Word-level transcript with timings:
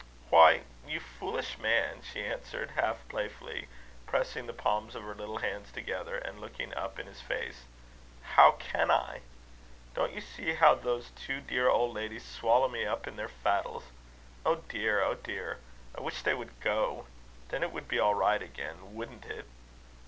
"Why, 0.31 0.61
you 0.87 0.99
foolish 0.99 1.59
man!" 1.59 2.01
she 2.01 2.25
answered, 2.25 2.71
half 2.71 3.07
playfully, 3.07 3.67
pressing 4.07 4.47
the 4.47 4.51
palms 4.51 4.95
of 4.95 5.03
her 5.03 5.13
little 5.13 5.37
hands 5.37 5.71
together, 5.71 6.15
and 6.17 6.41
looking 6.41 6.73
up 6.73 6.97
in 6.97 7.05
his 7.05 7.21
face, 7.21 7.65
"how 8.33 8.53
can 8.53 8.89
I? 8.89 9.21
Don't 9.93 10.11
you 10.11 10.19
see 10.21 10.55
how 10.55 10.73
those 10.73 11.11
two 11.11 11.39
dear 11.39 11.69
old 11.69 11.93
ladies 11.93 12.25
swallow 12.25 12.67
me 12.67 12.83
up 12.83 13.05
in 13.05 13.15
their 13.15 13.29
faddles? 13.29 13.91
Oh, 14.43 14.55
dear! 14.67 15.03
Oh, 15.03 15.13
dear! 15.13 15.59
I 15.95 16.01
wish 16.01 16.23
they 16.23 16.33
would 16.33 16.59
go. 16.61 17.05
Then 17.49 17.61
it 17.61 17.71
would 17.71 17.87
be 17.87 17.99
all 17.99 18.15
right 18.15 18.41
again 18.41 18.95
wouldn't 18.95 19.25
it?" 19.27 19.45